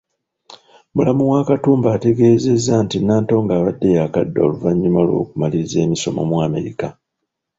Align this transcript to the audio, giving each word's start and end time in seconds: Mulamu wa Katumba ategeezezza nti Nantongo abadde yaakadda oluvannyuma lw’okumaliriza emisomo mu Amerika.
Mulamu 0.93 1.25
wa 1.31 1.41
Katumba 1.49 1.87
ategeezezza 1.95 2.73
nti 2.83 2.97
Nantongo 2.99 3.51
abadde 3.59 3.87
yaakadda 3.97 4.39
oluvannyuma 4.45 4.99
lw’okumaliriza 5.07 5.77
emisomo 5.85 6.21
mu 6.29 6.37
Amerika. 6.47 6.87